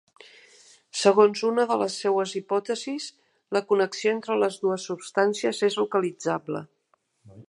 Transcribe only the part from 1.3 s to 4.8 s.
una de les seues hipòtesis, la connexió entre les